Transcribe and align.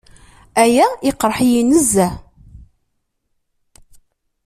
Aya 0.61 0.87
iqerreḥ-iyi 1.09 1.61
nezzeh. 1.63 2.13